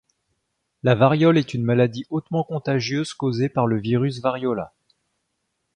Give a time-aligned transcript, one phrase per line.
[0.81, 4.73] La variole est une maladie hautement contagieuse causée par le virus Variola.